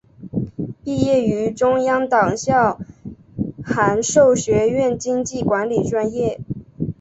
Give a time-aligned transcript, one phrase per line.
[0.83, 2.79] 毕业于中央党校
[3.63, 6.41] 函授学院经济管理专业。